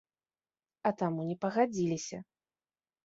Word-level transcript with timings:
А 0.89 0.93
таму 1.03 1.27
не 1.29 1.37
пагадзіліся. 1.45 2.17